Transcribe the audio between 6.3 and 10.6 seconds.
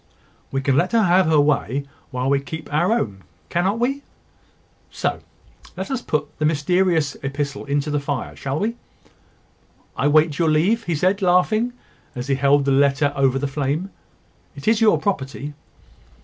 the mysterious epistle into the fire shall we? I wait your